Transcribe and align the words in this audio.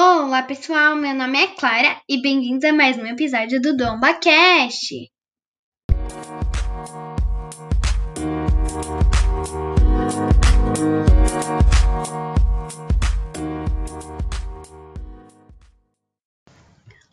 Olá 0.00 0.44
pessoal, 0.44 0.94
meu 0.94 1.12
nome 1.12 1.42
é 1.42 1.48
Clara 1.48 2.00
e 2.08 2.22
bem-vindos 2.22 2.62
a 2.62 2.72
mais 2.72 2.96
um 2.96 3.04
episódio 3.04 3.60
do 3.60 3.76
Domba 3.76 4.14
Cast. 4.14 5.10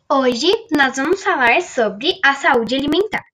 Hoje 0.08 0.52
nós 0.72 0.96
vamos 0.96 1.24
falar 1.24 1.64
sobre 1.64 2.20
a 2.24 2.36
saúde 2.36 2.76
alimentar. 2.76 3.26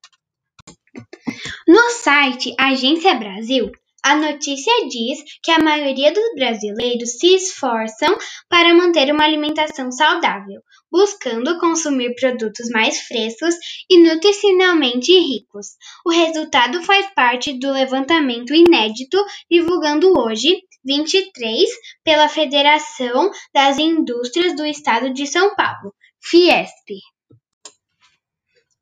No 1.67 1.89
site 1.89 2.55
Agência 2.57 3.15
Brasil, 3.15 3.69
a 4.03 4.15
notícia 4.15 4.73
diz 4.87 5.19
que 5.43 5.51
a 5.51 5.59
maioria 5.59 6.11
dos 6.11 6.33
brasileiros 6.35 7.17
se 7.19 7.35
esforçam 7.35 8.17
para 8.49 8.73
manter 8.73 9.13
uma 9.13 9.23
alimentação 9.23 9.91
saudável, 9.91 10.61
buscando 10.91 11.59
consumir 11.59 12.15
produtos 12.15 12.69
mais 12.69 12.99
frescos 13.01 13.55
e 13.89 14.01
nutricionalmente 14.01 15.11
ricos. 15.11 15.67
O 16.05 16.11
resultado 16.11 16.81
faz 16.83 17.07
parte 17.13 17.53
do 17.59 17.71
levantamento 17.71 18.53
inédito 18.53 19.23
divulgado 19.49 20.11
hoje, 20.17 20.61
23, 20.83 21.69
pela 22.03 22.27
Federação 22.27 23.29
das 23.53 23.77
Indústrias 23.77 24.55
do 24.55 24.65
Estado 24.65 25.13
de 25.13 25.27
São 25.27 25.55
Paulo, 25.55 25.93
Fiesp. 26.19 26.99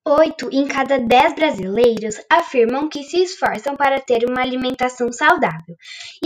Oito 0.09 0.49
em 0.51 0.67
cada 0.67 0.97
dez 0.97 1.35
brasileiros 1.35 2.15
afirmam 2.31 2.89
que 2.89 3.03
se 3.03 3.21
esforçam 3.21 3.75
para 3.75 4.01
ter 4.01 4.27
uma 4.27 4.41
alimentação 4.41 5.11
saudável, 5.11 5.75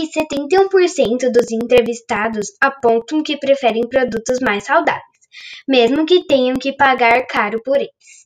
e 0.00 0.06
71% 0.06 1.30
dos 1.30 1.52
entrevistados 1.52 2.46
apontam 2.62 3.22
que 3.22 3.36
preferem 3.36 3.86
produtos 3.86 4.40
mais 4.40 4.64
saudáveis, 4.64 5.04
mesmo 5.68 6.06
que 6.06 6.24
tenham 6.26 6.56
que 6.56 6.74
pagar 6.74 7.26
caro 7.26 7.60
por 7.62 7.76
eles. 7.76 8.24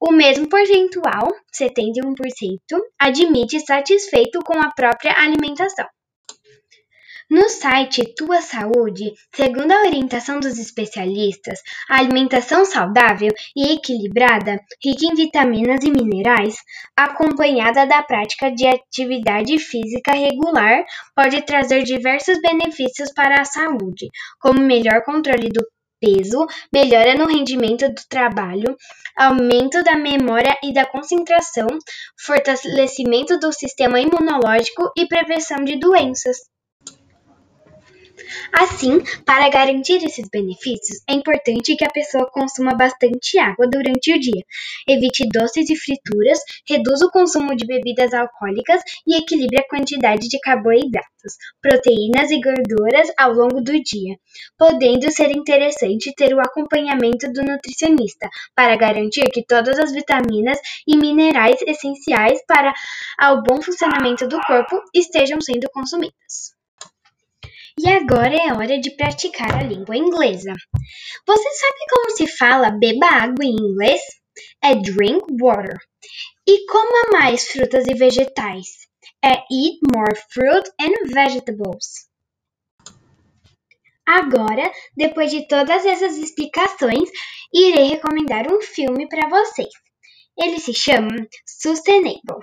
O 0.00 0.10
mesmo 0.10 0.48
percentual, 0.48 1.34
71%, 1.54 2.58
admite 2.98 3.60
satisfeito 3.60 4.40
com 4.40 4.58
a 4.58 4.70
própria 4.70 5.12
alimentação. 5.18 5.86
No 7.30 7.48
site 7.48 8.14
Tua 8.14 8.42
Saúde, 8.42 9.12
segundo 9.34 9.72
a 9.72 9.80
orientação 9.80 10.38
dos 10.38 10.58
especialistas, 10.58 11.60
a 11.88 11.96
alimentação 11.96 12.66
saudável 12.66 13.30
e 13.56 13.72
equilibrada, 13.72 14.60
rica 14.84 15.06
em 15.06 15.14
vitaminas 15.14 15.82
e 15.82 15.90
minerais, 15.90 16.56
acompanhada 16.94 17.86
da 17.86 18.02
prática 18.02 18.50
de 18.50 18.66
atividade 18.66 19.58
física 19.58 20.12
regular, 20.12 20.84
pode 21.16 21.40
trazer 21.42 21.82
diversos 21.82 22.38
benefícios 22.42 23.10
para 23.12 23.40
a 23.40 23.44
saúde, 23.46 24.08
como 24.38 24.60
melhor 24.60 25.02
controle 25.02 25.48
do 25.48 25.66
peso, 25.98 26.46
melhora 26.70 27.14
no 27.14 27.24
rendimento 27.24 27.88
do 27.88 28.02
trabalho, 28.06 28.76
aumento 29.16 29.82
da 29.82 29.96
memória 29.96 30.54
e 30.62 30.74
da 30.74 30.84
concentração, 30.84 31.68
fortalecimento 32.20 33.38
do 33.38 33.50
sistema 33.50 33.98
imunológico 33.98 34.92
e 34.94 35.08
prevenção 35.08 35.64
de 35.64 35.78
doenças. 35.78 36.36
Assim, 38.52 39.00
para 39.24 39.48
garantir 39.48 40.04
esses 40.04 40.28
benefícios, 40.28 41.02
é 41.08 41.14
importante 41.14 41.76
que 41.76 41.84
a 41.84 41.90
pessoa 41.90 42.30
consuma 42.30 42.74
bastante 42.74 43.38
água 43.38 43.66
durante 43.66 44.14
o 44.14 44.20
dia, 44.20 44.44
evite 44.88 45.26
doces 45.28 45.68
e 45.68 45.76
frituras, 45.76 46.38
reduza 46.68 47.06
o 47.06 47.10
consumo 47.10 47.56
de 47.56 47.66
bebidas 47.66 48.14
alcoólicas 48.14 48.82
e 49.06 49.16
equilibre 49.16 49.58
a 49.58 49.68
quantidade 49.68 50.28
de 50.28 50.38
carboidratos, 50.38 51.34
proteínas 51.60 52.30
e 52.30 52.40
gorduras 52.40 53.08
ao 53.18 53.32
longo 53.32 53.60
do 53.60 53.72
dia, 53.82 54.16
podendo 54.56 55.10
ser 55.10 55.30
interessante 55.30 56.14
ter 56.14 56.34
o 56.34 56.40
acompanhamento 56.40 57.32
do 57.32 57.42
nutricionista 57.42 58.28
para 58.54 58.76
garantir 58.76 59.24
que 59.32 59.44
todas 59.44 59.78
as 59.78 59.92
vitaminas 59.92 60.58
e 60.86 60.96
minerais 60.96 61.60
essenciais 61.66 62.40
para 62.46 62.72
o 63.32 63.42
bom 63.42 63.60
funcionamento 63.60 64.28
do 64.28 64.40
corpo 64.42 64.80
estejam 64.94 65.40
sendo 65.40 65.68
consumidos. 65.72 66.54
E 67.76 67.88
agora 67.88 68.36
é 68.36 68.52
hora 68.52 68.78
de 68.78 68.94
praticar 68.96 69.52
a 69.56 69.62
língua 69.62 69.96
inglesa. 69.96 70.52
Você 71.26 71.50
sabe 71.50 71.78
como 71.90 72.10
se 72.16 72.26
fala 72.36 72.70
beba 72.70 73.06
água 73.06 73.44
em 73.44 73.50
inglês? 73.50 74.00
É 74.62 74.76
drink 74.76 75.24
water. 75.40 75.76
E 76.46 76.66
coma 76.66 77.10
mais 77.12 77.48
frutas 77.48 77.84
e 77.88 77.94
vegetais. 77.94 78.86
É 79.24 79.32
eat 79.50 79.80
more 79.92 80.14
fruit 80.30 80.70
and 80.80 81.12
vegetables. 81.12 82.08
Agora, 84.06 84.70
depois 84.96 85.30
de 85.32 85.48
todas 85.48 85.84
essas 85.84 86.16
explicações, 86.16 87.10
irei 87.52 87.88
recomendar 87.88 88.46
um 88.52 88.60
filme 88.60 89.08
para 89.08 89.28
vocês. 89.28 89.70
Ele 90.38 90.60
se 90.60 90.74
chama 90.74 91.26
Sustainable. 91.44 92.40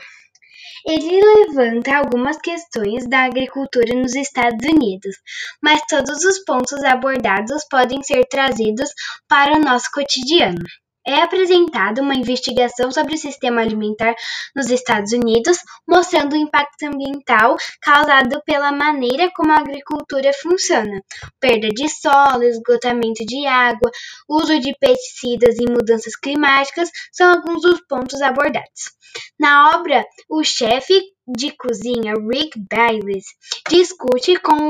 Ele 0.85 1.21
levanta 1.21 1.97
algumas 1.97 2.37
questões 2.37 3.07
da 3.07 3.25
agricultura 3.25 3.95
nos 3.95 4.15
Estados 4.15 4.65
Unidos, 4.65 5.15
mas 5.61 5.81
todos 5.87 6.23
os 6.23 6.43
pontos 6.43 6.83
abordados 6.83 7.65
podem 7.69 8.01
ser 8.01 8.25
trazidos 8.25 8.89
para 9.27 9.57
o 9.57 9.61
nosso 9.61 9.87
cotidiano. 9.93 10.63
É 11.05 11.21
apresentada 11.21 12.01
uma 12.01 12.13
investigação 12.13 12.91
sobre 12.91 13.15
o 13.15 13.17
sistema 13.17 13.61
alimentar 13.61 14.13
nos 14.55 14.69
Estados 14.69 15.11
Unidos, 15.13 15.57
mostrando 15.87 16.33
o 16.33 16.37
impacto 16.37 16.83
ambiental 16.83 17.57
causado 17.81 18.41
pela 18.45 18.71
maneira 18.71 19.31
como 19.35 19.51
a 19.51 19.57
agricultura 19.57 20.31
funciona: 20.33 21.01
perda 21.39 21.69
de 21.69 21.89
solo, 21.89 22.43
esgotamento 22.43 23.25
de 23.25 23.47
água, 23.47 23.89
uso 24.29 24.59
de 24.59 24.75
pesticidas 24.79 25.57
e 25.57 25.65
mudanças 25.65 26.15
climáticas 26.15 26.89
são 27.11 27.31
alguns 27.31 27.63
dos 27.63 27.81
pontos 27.87 28.21
abordados. 28.21 28.91
Na 29.39 29.75
obra, 29.75 30.05
o 30.29 30.43
chefe 30.43 31.01
de 31.27 31.51
cozinha 31.51 32.13
Rick 32.13 32.59
Bayless 32.69 33.25
discute 33.67 34.37
com 34.37 34.69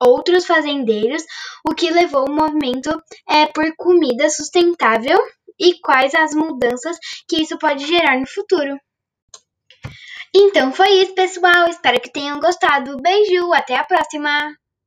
outros 0.00 0.46
fazendeiros 0.46 1.22
o 1.68 1.74
que 1.74 1.90
levou 1.90 2.26
o 2.26 2.32
movimento 2.32 2.90
é, 3.28 3.46
por 3.46 3.64
comida 3.76 4.30
sustentável 4.30 5.18
e 5.60 5.78
quais 5.80 6.14
as 6.14 6.34
mudanças 6.34 6.96
que 7.28 7.42
isso 7.42 7.58
pode 7.58 7.86
gerar 7.86 8.18
no 8.18 8.26
futuro. 8.26 8.76
Então 10.34 10.72
foi 10.72 10.88
isso, 11.02 11.14
pessoal. 11.14 11.68
Espero 11.68 12.00
que 12.00 12.12
tenham 12.12 12.40
gostado. 12.40 12.96
Beijo, 13.02 13.52
até 13.52 13.76
a 13.76 13.84
próxima! 13.84 14.54